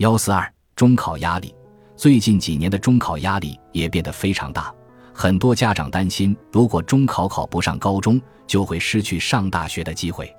[0.00, 1.54] 幺四二中考压力，
[1.94, 4.74] 最近几年的中考压力也变得非常大，
[5.12, 10.34] 很多家长担心，如果中考考不上高中，就会失去上大学的机会。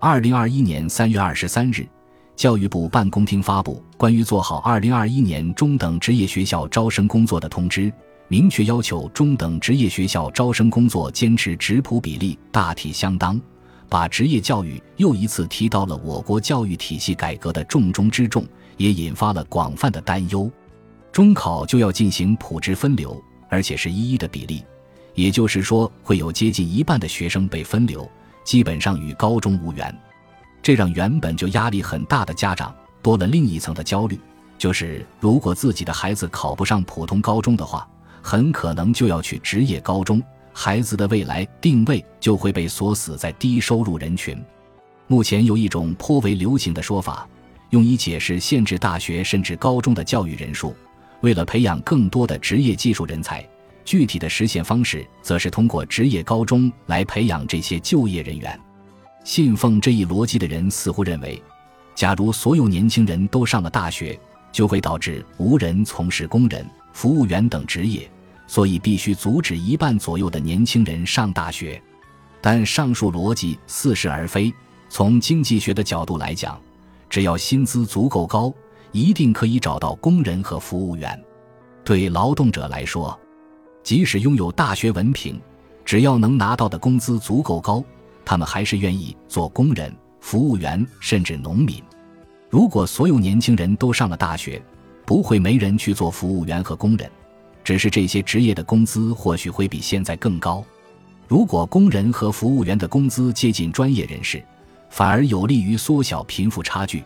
[0.00, 1.86] 二零二一年三月二十三日，
[2.34, 7.92] 教育部办公厅发布关于做好二零二一年中等职业学校招生工作的通知，
[8.28, 13.38] 明确要求中等职业学校招生工作坚持职普比例大体相当。
[13.88, 18.44] 把职业教育又一次提到了我国教育体系改革的重中之重，
[18.76, 20.50] 也引发了广泛的担忧。
[21.12, 24.64] 中考就要进行普职分流，而且是一一的比例，
[25.14, 28.10] 也就是说，会有接近一半的学生被分流，
[28.42, 29.96] 基本上与高中无缘。
[30.60, 34.18] 这让原本就压力很大的家长多了另一层的焦虑，
[34.58, 37.86] 就是如果自己的孩子考不上普通高中的话，
[38.20, 40.20] 很可能就要去职业高中。
[40.56, 44.40] 孩子的未来定位就会被锁死在低收入人群。
[45.08, 47.28] 目前有一种颇为流行的说法，
[47.70, 50.74] 用以解释限制大学甚至高中的教育人数。
[51.22, 53.46] 为了培养更多的职业技术人才，
[53.84, 58.58] 具体的实现方式则是通过职业高中来培养这些就业人员。
[59.24, 61.42] 信奉这一逻辑的人似乎认为，
[61.96, 64.18] 假如所有年轻人都上了大学，
[64.52, 68.08] 就会导致无人从事工人、服务员等职业。
[68.46, 71.80] 所以必须阻止一半左右的年轻人上大学，
[72.40, 74.52] 但上述逻辑似是而非。
[74.88, 76.60] 从经济学的角度来讲，
[77.08, 78.52] 只要薪资足够高，
[78.92, 81.20] 一定可以找到工人和服务员。
[81.82, 83.18] 对劳动者来说，
[83.82, 85.40] 即使拥有大学文凭，
[85.84, 87.82] 只要能拿到的工资足够高，
[88.24, 91.82] 他们还是愿意做工人、服务员甚至农民。
[92.48, 94.62] 如果所有年轻人都上了大学，
[95.04, 97.10] 不会没人去做服务员和工人。
[97.64, 100.62] 只是这些职业的工资或许会比现在更高。
[101.26, 104.44] 如果工人和服务员的工资接近专业人士，
[104.90, 107.02] 反而有利于缩小贫富差距。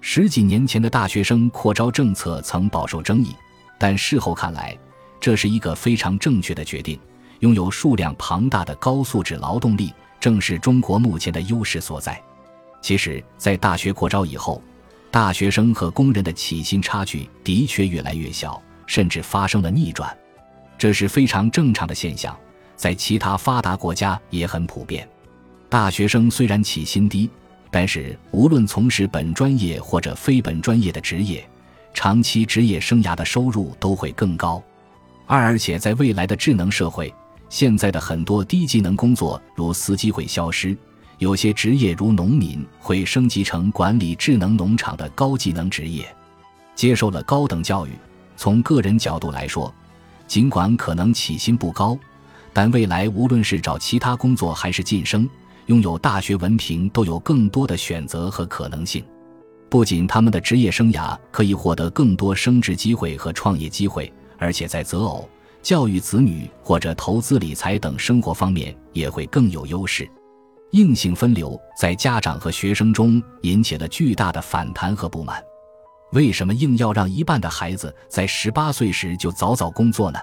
[0.00, 3.34] 十几年前的大学生扩招政策曾饱受争议，
[3.76, 4.78] 但事后看来，
[5.20, 6.98] 这是一个非常正确的决定。
[7.40, 12.20] 拥有数量庞大的高素质劳动力，正是中国目前的优势所在。
[12.80, 14.62] 其实，在大学扩招以后，
[15.10, 18.62] 大学生和工人的起薪差距的确越来越小。
[18.88, 20.12] 甚至发生了逆转，
[20.76, 22.36] 这是非常正常的现象，
[22.74, 25.08] 在其他发达国家也很普遍。
[25.68, 27.30] 大学生虽然起薪低，
[27.70, 31.46] 但是无论从事本专业或者非本专业的职业，
[31.92, 34.60] 长期职业生涯的收入都会更高。
[35.26, 37.14] 二而且在未来的智能社会，
[37.50, 40.74] 现在的很多低技能工作如司机会消失，
[41.18, 46.08] 有些职业如农民会升级成管理智能农场的高技能职业。
[46.74, 47.90] 接受了高等教育。
[48.38, 49.74] 从个人角度来说，
[50.28, 51.98] 尽管可能起薪不高，
[52.52, 55.28] 但未来无论是找其他工作还是晋升，
[55.66, 59.04] 拥有大学文凭都有更多的选择和可能性。
[59.68, 65.28] 不仅他们的职业生涯可以获得更多升职机会和创业机会，而且在择偶、
[65.60, 70.08] 教育子女或者投资理财等生活方面也会更有优势。
[70.70, 75.42] 硬性分流在家长和学生中引起了巨大的反弹和不满。
[76.12, 80.18] 为什么硬要让一半的孩子在十八岁时就早早工作呢？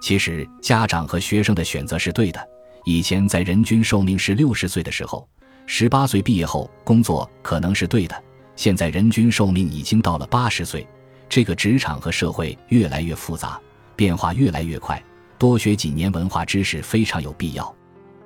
[0.00, 2.48] 其实家长和学生的选择是对的。
[2.84, 5.28] 以前在人均寿命是六十岁的时候，
[5.66, 8.22] 十八岁毕业后工作可能是对的。
[8.56, 10.84] 现在人均寿命已经到了八十岁，
[11.28, 13.60] 这个职场和社会越来越复杂，
[13.94, 15.00] 变化越来越快，
[15.38, 17.72] 多学几年文化知识非常有必要。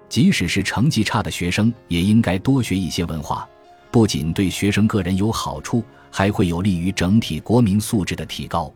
[0.09, 3.47] 即使是成绩差的学生，也应该多学一些文化，
[3.91, 5.85] 不仅对学生个人有好处。
[6.19, 8.73] 还会有利于整体国民素质的提高。